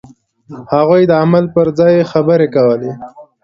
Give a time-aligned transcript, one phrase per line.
[0.73, 2.91] هغوی د عمل پر ځای خبرې کولې.